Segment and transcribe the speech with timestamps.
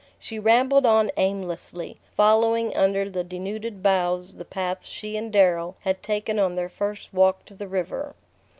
[0.17, 6.01] She rambled on aimlessly, following under the denuded boughs the path she and Darrow had
[6.01, 8.15] taken on their first walk to the river.